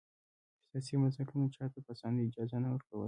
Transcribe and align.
سیاسي 0.69 0.93
بنسټونو 1.01 1.45
چا 1.55 1.65
ته 1.73 1.79
په 1.85 1.91
اسانۍ 1.95 2.21
اجازه 2.27 2.57
نه 2.63 2.69
ورکوله. 2.73 2.99